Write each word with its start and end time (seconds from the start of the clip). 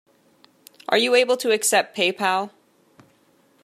Are 0.89 0.97
you 0.97 1.13
able 1.13 1.37
to 1.37 1.51
accept 1.51 1.95
Paypal? 1.95 2.49